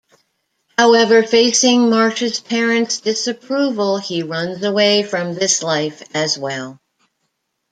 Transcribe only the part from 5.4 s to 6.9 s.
life as well.